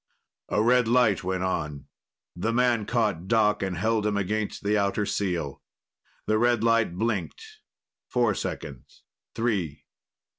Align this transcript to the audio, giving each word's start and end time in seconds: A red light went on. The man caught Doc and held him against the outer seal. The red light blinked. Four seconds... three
A 0.49 0.63
red 0.63 0.87
light 0.87 1.23
went 1.23 1.43
on. 1.43 1.85
The 2.35 2.51
man 2.51 2.87
caught 2.87 3.27
Doc 3.27 3.61
and 3.61 3.77
held 3.77 4.03
him 4.03 4.17
against 4.17 4.63
the 4.63 4.75
outer 4.75 5.05
seal. 5.05 5.61
The 6.25 6.39
red 6.39 6.63
light 6.63 6.95
blinked. 6.95 7.59
Four 8.07 8.33
seconds... 8.33 9.03
three 9.35 9.83